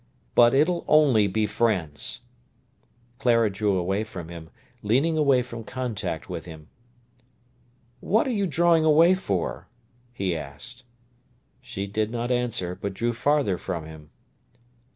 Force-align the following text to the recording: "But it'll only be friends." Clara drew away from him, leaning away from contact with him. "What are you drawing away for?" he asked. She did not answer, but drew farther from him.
"But 0.33 0.55
it'll 0.55 0.83
only 0.87 1.27
be 1.27 1.45
friends." 1.45 2.21
Clara 3.19 3.51
drew 3.51 3.77
away 3.77 4.03
from 4.03 4.29
him, 4.29 4.49
leaning 4.81 5.15
away 5.15 5.43
from 5.43 5.63
contact 5.63 6.27
with 6.27 6.45
him. 6.45 6.69
"What 7.99 8.25
are 8.25 8.31
you 8.33 8.47
drawing 8.47 8.83
away 8.83 9.13
for?" 9.13 9.67
he 10.11 10.35
asked. 10.35 10.85
She 11.61 11.85
did 11.85 12.09
not 12.09 12.31
answer, 12.31 12.73
but 12.73 12.95
drew 12.95 13.13
farther 13.13 13.59
from 13.59 13.85
him. 13.85 14.09